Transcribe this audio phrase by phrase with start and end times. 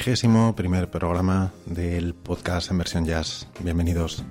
[0.00, 3.46] Vigésimo primer programa del podcast en versión jazz.
[3.62, 4.24] Bienvenidos.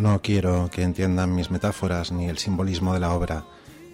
[0.00, 3.44] No quiero que entiendan mis metáforas ni el simbolismo de la obra.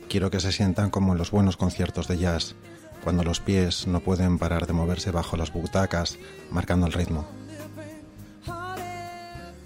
[0.09, 2.55] Quiero que se sientan como en los buenos conciertos de jazz,
[3.03, 6.17] cuando los pies no pueden parar de moverse bajo las butacas,
[6.53, 7.27] marcando el ritmo.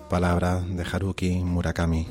[0.09, 2.07] Palabra de Haruki Murakami.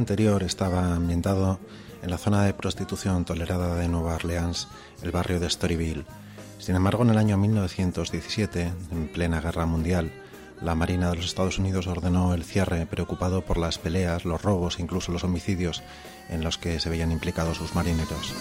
[0.00, 1.60] Anterior estaba ambientado
[2.02, 4.66] en la zona de prostitución tolerada de Nueva Orleans,
[5.02, 6.06] el barrio de Storyville.
[6.58, 10.10] Sin embargo, en el año 1917, en plena guerra mundial,
[10.62, 14.78] la Marina de los Estados Unidos ordenó el cierre, preocupado por las peleas, los robos
[14.78, 15.82] e incluso los homicidios
[16.30, 18.32] en los que se veían implicados sus marineros.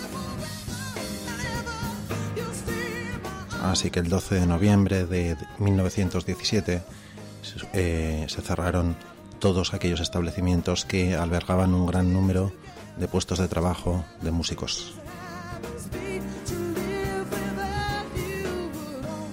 [3.63, 6.81] Así que el 12 de noviembre de 1917
[7.73, 8.95] eh, se cerraron
[9.39, 12.51] todos aquellos establecimientos que albergaban un gran número
[12.97, 14.93] de puestos de trabajo de músicos.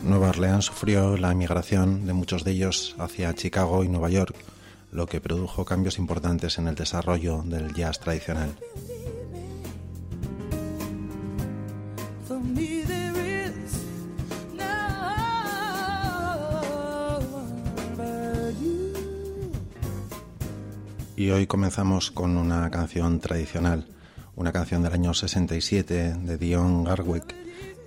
[0.04, 4.36] Nueva Orleans sufrió la emigración de muchos de ellos hacia Chicago y Nueva York,
[4.92, 8.54] lo que produjo cambios importantes en el desarrollo del jazz tradicional.
[21.26, 23.88] Y hoy comenzamos con una canción tradicional,
[24.36, 27.34] una canción del año 67 de Dion Garwick,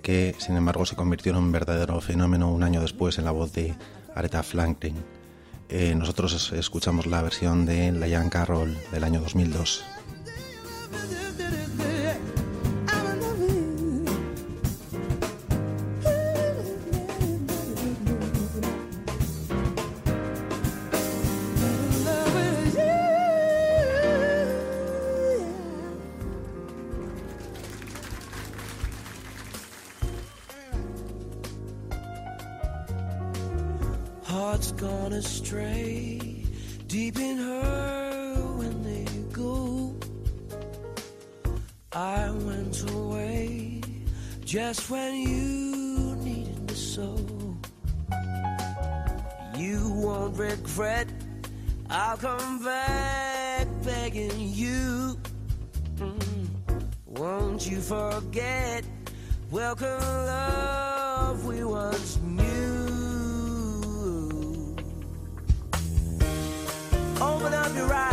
[0.02, 3.54] que sin embargo se convirtió en un verdadero fenómeno un año después en la voz
[3.54, 3.74] de
[4.14, 4.96] Aretha Franklin.
[5.70, 9.84] Eh, nosotros escuchamos la versión de Young Carroll del año 2002.
[67.88, 68.09] Right.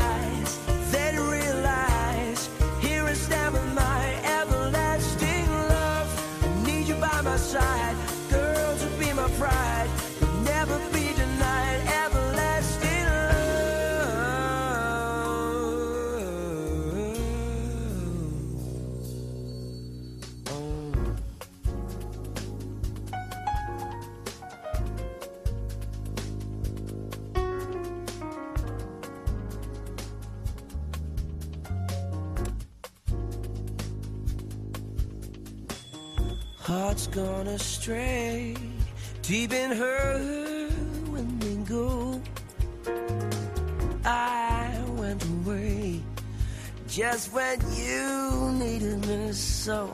[49.67, 49.91] So.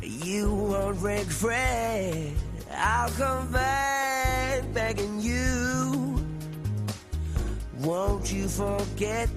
[0.00, 2.32] You won't regret,
[2.74, 6.24] I'll come back begging you.
[7.80, 9.28] Won't you forget?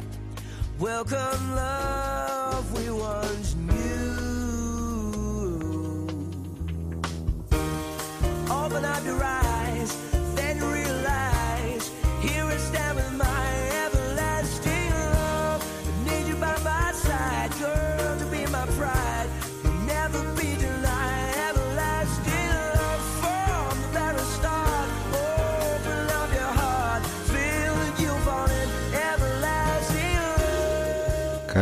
[0.80, 4.13] Welcome, love, we once knew.
[8.50, 9.92] Open up your eyes,
[10.36, 11.92] then realize.
[12.21, 13.32] Here I stand with my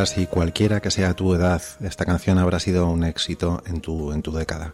[0.01, 4.23] Casi cualquiera que sea tu edad, esta canción habrá sido un éxito en tu, en
[4.23, 4.73] tu década.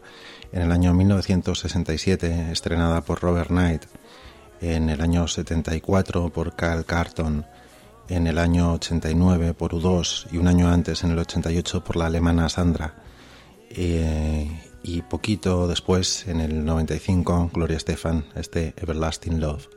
[0.54, 3.84] En el año 1967, estrenada por Robert Knight,
[4.62, 7.46] en el año 74 por Cal Carton,
[8.08, 12.06] en el año 89 por U2 y un año antes, en el 88, por la
[12.06, 12.96] alemana Sandra.
[13.70, 14.50] Eh,
[14.82, 19.77] y poquito después, en el 95, Gloria Estefan, este Everlasting Love.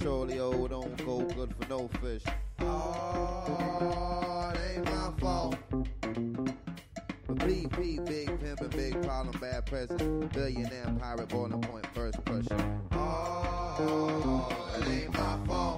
[0.00, 0.04] Mix.
[0.04, 2.22] Petroleum don't go good for no fish.
[2.60, 5.56] Oh, it ain't my fault.
[5.70, 12.80] But BP, big pimpin', big problem, bad president, billionaire pirate, boiling point, first person.
[12.92, 15.69] Oh, it ain't my fault.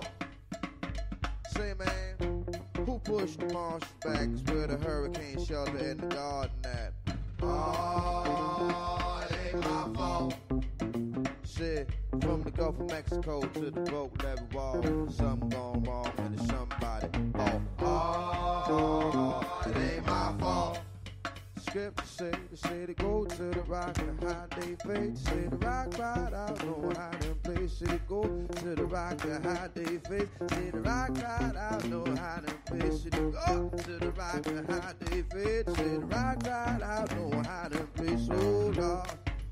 [28.12, 30.28] Go to the rock and hide they face.
[30.50, 33.02] Say the rock right out, no hiding place.
[33.04, 35.76] They go to the rock and hide they face.
[35.76, 38.28] Say the rock right out, no hiding place.
[38.28, 39.06] Hold on,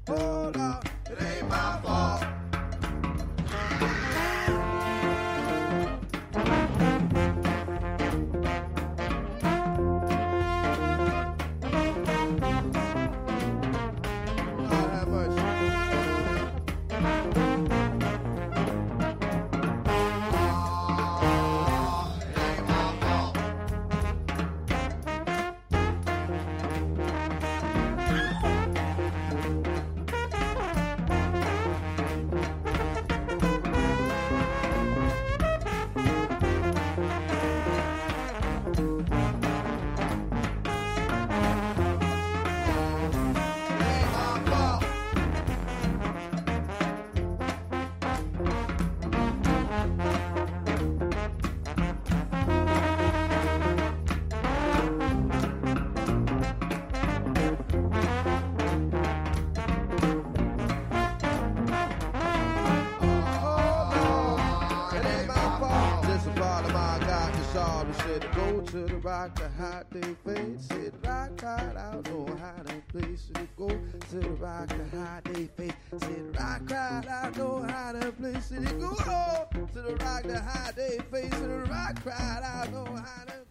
[0.09, 2.50] hold on, it ain't my fault.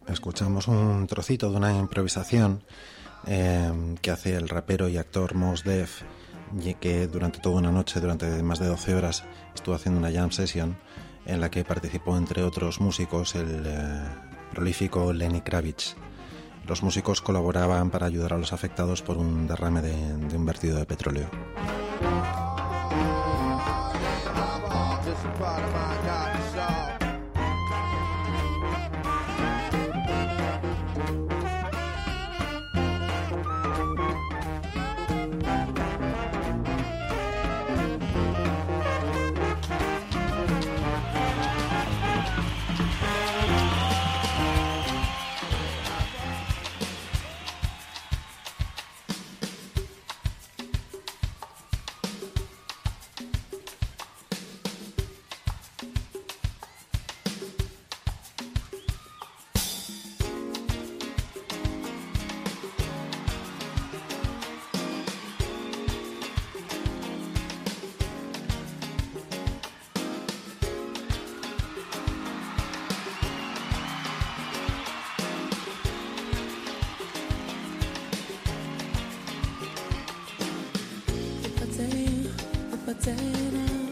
[0.08, 2.64] Escuchamos un trocito de una improvisación
[3.26, 3.70] eh,
[4.02, 6.02] que hace el rapero y actor Mos Def,
[6.58, 9.22] y que durante toda una noche, durante más de 12 horas,
[9.54, 10.76] estuvo haciendo una jam session
[11.26, 14.29] en la que participó, entre otros músicos, el eh,
[15.12, 15.96] Lenny Kravitz.
[16.66, 20.78] Los músicos colaboraban para ayudar a los afectados por un derrame de, de un vertido
[20.78, 21.30] de petróleo.
[83.02, 83.89] If I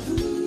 [0.00, 0.39] vous.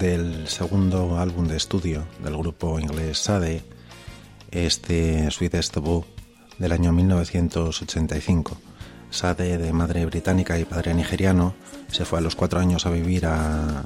[0.00, 3.62] Del segundo álbum de estudio del grupo inglés Sade,
[4.50, 6.06] este Sweetest Taboo
[6.58, 8.56] del año 1985.
[9.10, 11.54] Sade, de madre británica y padre nigeriano,
[11.88, 13.84] se fue a los cuatro años a vivir a,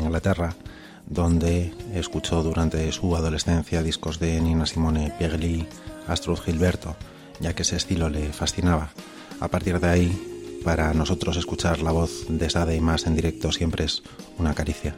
[0.00, 0.54] Inglaterra,
[1.04, 5.66] donde escuchó durante su adolescencia discos de Nina Simone, Peggy
[6.06, 6.94] Astrud Gilberto,
[7.40, 8.90] ya que ese estilo le fascinaba.
[9.40, 10.34] A partir de ahí
[10.64, 14.02] Para nosotros escuchar la voz de Sade y más en directo siempre es
[14.38, 14.94] una caricia.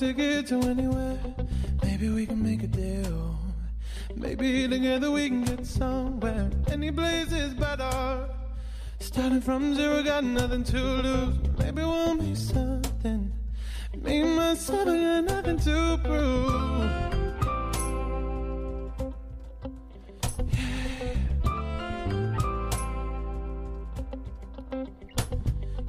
[0.00, 1.18] Take it to anywhere.
[1.82, 3.38] Maybe we can make a deal.
[4.16, 6.50] Maybe together we can get somewhere.
[6.72, 8.30] Any place is better.
[8.98, 11.36] Starting from zero, got nothing to lose.
[11.58, 13.30] Maybe we'll make something.
[14.00, 17.10] Me and myself, I got nothing to prove.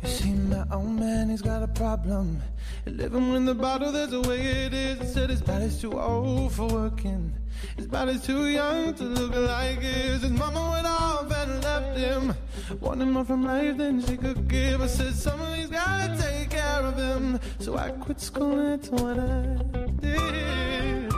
[0.03, 2.41] You see, my old man, he's got a problem.
[2.85, 5.13] Living with the bottle, that's the way it is.
[5.13, 7.33] Said his body's too old for working.
[7.77, 10.23] His body's too young to look like his.
[10.23, 12.33] His mama went off and left him.
[12.79, 14.81] Wanted more from life than she could give.
[14.81, 17.39] I said, somebody's gotta take care of him.
[17.59, 19.57] So I quit school, that's what I
[19.99, 21.13] did.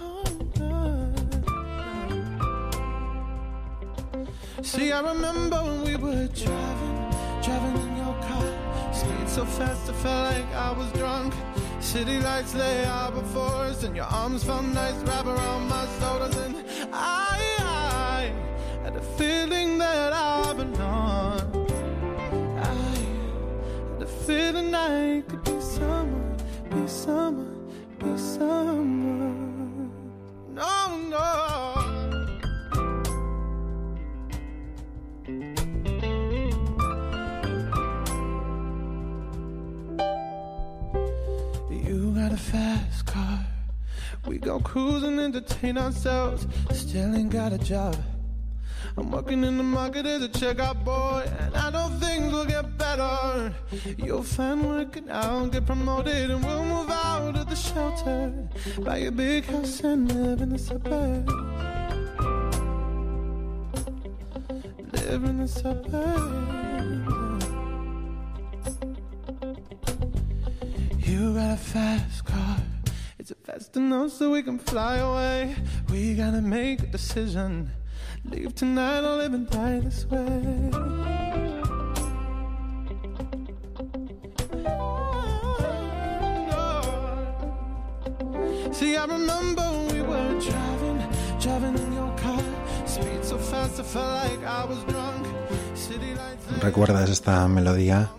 [0.00, 0.24] Oh.
[4.62, 6.93] See, I remember when we were driving
[9.34, 11.34] so fast, I felt like I was drunk.
[11.80, 16.36] City lights lay out before us, and your arms felt nice wrap around my shoulders.
[16.36, 18.32] And I, I
[18.84, 21.56] had a feeling that I belonged.
[22.62, 22.74] I
[23.94, 26.36] had a feeling I could be someone,
[26.70, 29.43] be someone, be someone.
[41.70, 43.46] You got a fast car.
[44.26, 46.46] We go cruising, entertain ourselves.
[46.72, 47.96] Still ain't got a job.
[48.96, 52.78] I'm working in the market as a checkout boy, and I know things will get
[52.78, 53.52] better.
[53.98, 58.32] You'll find work and I'll get promoted, and we'll move out of the shelter.
[58.80, 61.32] Buy a big house and live in the suburbs.
[64.92, 66.63] Live in the suburbs.
[71.54, 72.56] A fast car.
[73.20, 75.54] Is it fast enough so we can fly away?
[75.88, 77.70] We gotta make a decision.
[78.24, 80.70] Leave tonight or live and die this way.
[88.72, 90.98] See, I remember when we were driving,
[91.44, 92.42] driving in your car.
[92.84, 95.24] Speed so fast, I felt like I was drunk.
[95.76, 96.62] City lights.
[96.62, 98.10] ¿Recuerdas esta melodía?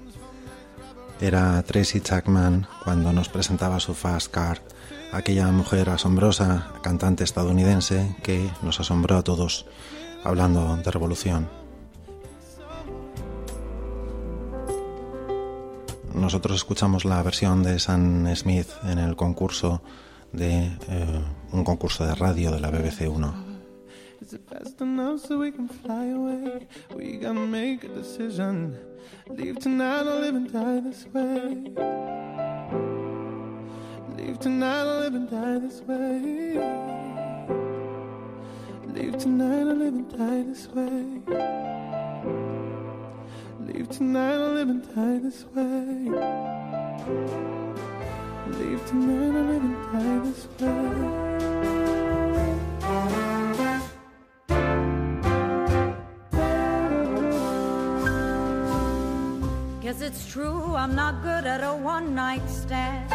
[1.21, 4.61] Era Tracy Chapman cuando nos presentaba su Fast Car,
[5.13, 9.65] aquella mujer asombrosa, cantante estadounidense que nos asombró a todos
[10.23, 11.47] hablando de revolución.
[16.13, 19.81] Nosotros escuchamos la versión de Sam Smith en el concurso
[20.31, 23.44] de eh, un concurso de radio de la BBC 1.
[24.21, 26.67] Is it fast enough so we can fly away?
[26.95, 28.77] We gotta make a decision.
[29.27, 31.73] Leave tonight or live and die this way.
[34.17, 36.55] Leave tonight or live and die this way.
[38.93, 41.21] Leave tonight or live and die this way.
[43.59, 46.09] Leave tonight or live and die this way.
[48.59, 51.25] Leave tonight or live and die this way.
[59.95, 63.09] Guess it's true, I'm not good at a one night stand.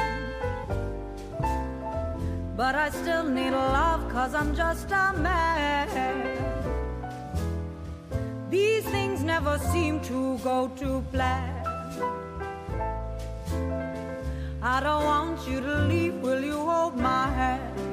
[2.57, 5.89] But I still need love, cause I'm just a man.
[8.49, 11.53] These things never seem to go to plan.
[14.63, 17.90] I don't want you to leave, will you hold my hand?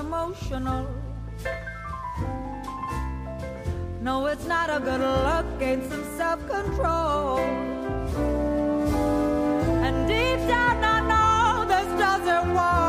[0.00, 0.86] Emotional?
[4.00, 7.38] No, it's not a good look, gain some self control.
[9.86, 12.83] And deep down, I know this doesn't work.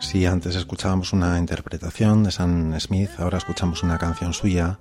[0.00, 4.78] Si antes escuchábamos una interpretación de Sam Smith, ahora escuchamos una canción suya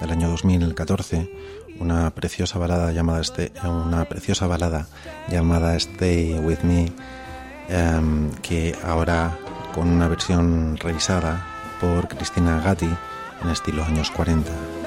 [0.00, 1.30] del año 2014,
[1.78, 4.88] una preciosa balada llamada este, una preciosa balada
[5.28, 6.92] llamada Stay with Me,
[7.68, 9.38] em, que ahora
[9.74, 11.46] con una versión revisada
[11.80, 12.90] por Cristina Gatti
[13.42, 14.79] en estilo años 40.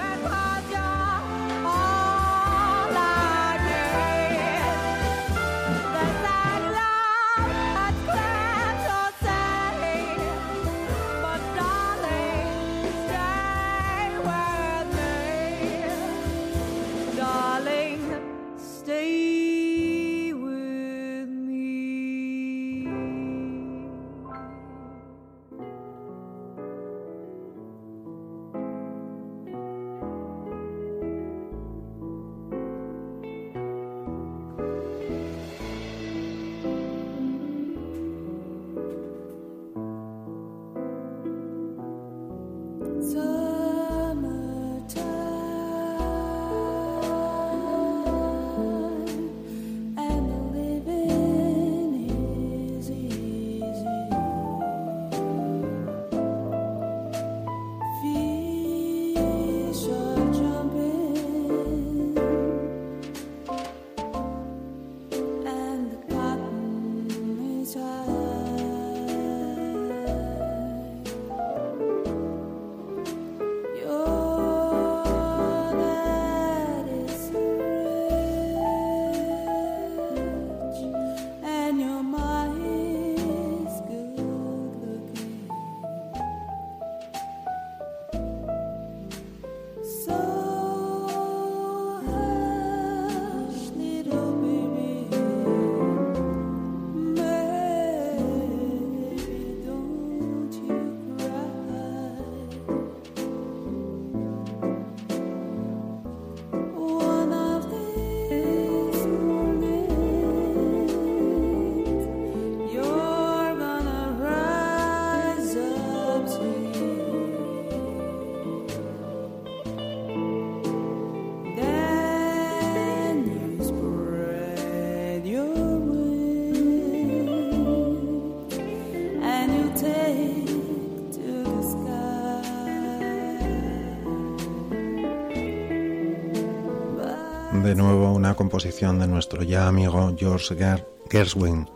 [138.53, 141.67] Composición de nuestro ya amigo George Ger- Gershwin,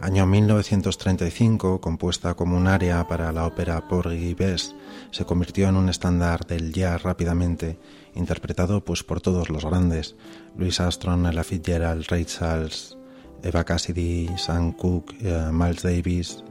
[0.00, 4.74] año 1935, compuesta como un área para la ópera Porgy Bess,
[5.10, 7.78] se convirtió en un estándar del jazz rápidamente,
[8.14, 10.16] interpretado pues por todos los grandes,
[10.56, 12.96] Louis Armstrong, Ella Fitzgerald, Ray Charles,
[13.42, 16.42] Eva Cassidy, Sam Cooke, eh, Miles Davis,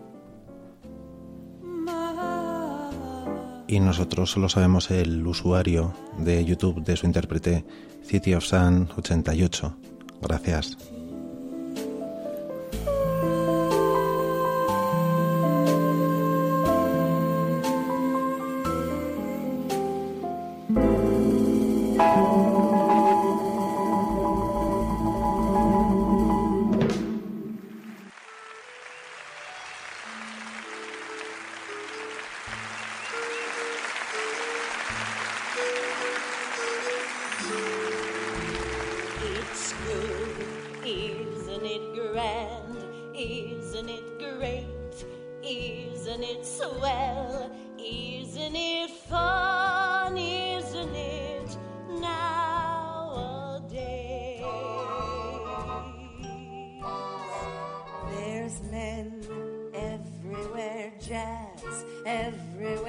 [3.72, 7.64] y nosotros solo sabemos el usuario de YouTube de su intérprete,
[8.04, 9.78] City of Sun 88.
[10.22, 10.78] Gracias.
[61.12, 62.81] jazz everywhere.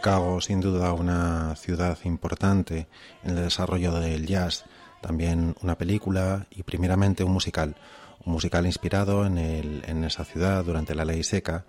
[0.00, 2.86] Chicago, sin duda, una ciudad importante
[3.24, 4.64] en el desarrollo del jazz,
[5.00, 7.76] también una película y primeramente un musical,
[8.26, 11.64] un musical inspirado en, el- en esa ciudad durante la ley seca,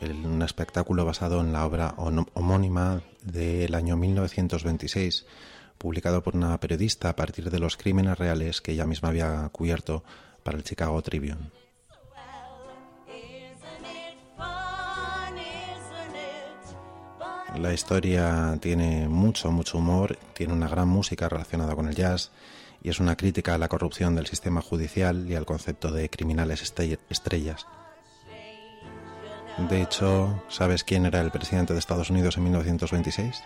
[0.00, 5.26] un espectáculo basado en la obra homónima del año 1926,
[5.76, 10.02] publicado por una periodista a partir de los crímenes reales que ella misma había cubierto
[10.42, 11.50] para el Chicago Tribune.
[17.54, 22.30] La historia tiene mucho, mucho humor, tiene una gran música relacionada con el jazz
[22.82, 26.60] y es una crítica a la corrupción del sistema judicial y al concepto de criminales
[26.62, 27.66] este- estrellas.
[29.70, 33.42] De hecho, ¿sabes quién era el presidente de Estados Unidos en 1926?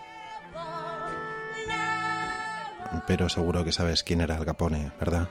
[3.07, 5.29] Pero seguro que sabes quién era Al Capone, ¿verdad?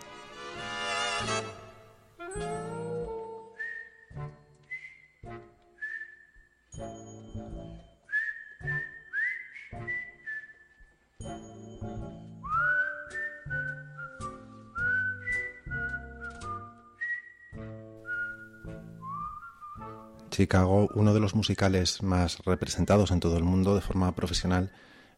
[20.40, 24.70] Chicago, uno de los musicales más representados en todo el mundo de forma profesional,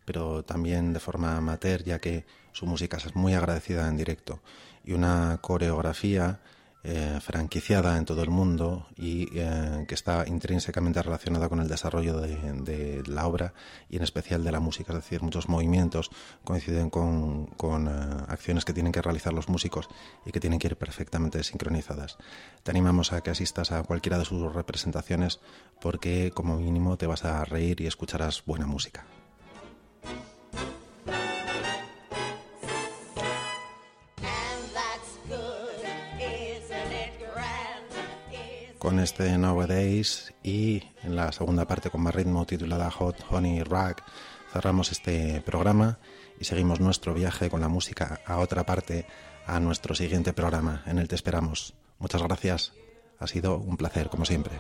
[0.05, 4.41] pero también de forma amateur, ya que su música es muy agradecida en directo.
[4.85, 6.41] Y una coreografía
[6.85, 12.21] eh, franquiciada en todo el mundo y eh, que está intrínsecamente relacionada con el desarrollo
[12.21, 13.55] de, la obra
[13.89, 16.11] y en especial de la música, es decir, muchos movimientos
[16.43, 19.89] coinciden con, con, eh, acciones que tienen que realizar los músicos
[20.27, 22.19] y que tienen que ir perfectamente sincronizadas.
[22.65, 25.39] Te animamos a que asistas a cualquiera de sus representaciones
[25.81, 29.07] porque como mínimo te vas a reír y escucharás buena música.
[38.83, 44.03] Con este Nowadays y en la segunda parte con más ritmo titulada Hot Honey Rag
[44.53, 46.01] cerramos este programa
[46.41, 49.07] y seguimos nuestro viaje con la música a otra parte
[49.47, 51.75] a nuestro siguiente programa en el Te esperamos.
[52.01, 52.73] Muchas gracias,
[53.21, 54.59] ha sido un placer como siempre.